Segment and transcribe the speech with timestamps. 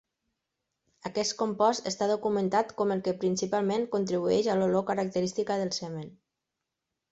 [1.09, 6.13] Aquest compost està documentat com el que principalment contribueix a l'olor característica del semen.